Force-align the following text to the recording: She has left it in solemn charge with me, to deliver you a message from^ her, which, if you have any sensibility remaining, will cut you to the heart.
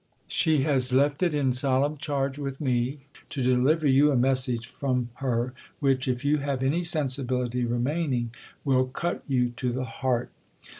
She 0.27 0.63
has 0.63 0.91
left 0.91 1.21
it 1.21 1.35
in 1.35 1.53
solemn 1.53 1.95
charge 1.95 2.39
with 2.39 2.59
me, 2.59 3.05
to 3.29 3.43
deliver 3.43 3.85
you 3.85 4.09
a 4.09 4.15
message 4.15 4.67
from^ 4.67 5.09
her, 5.17 5.53
which, 5.79 6.07
if 6.07 6.25
you 6.25 6.39
have 6.39 6.63
any 6.63 6.83
sensibility 6.83 7.65
remaining, 7.65 8.33
will 8.65 8.87
cut 8.87 9.21
you 9.27 9.49
to 9.49 9.71
the 9.71 9.85
heart. 9.85 10.31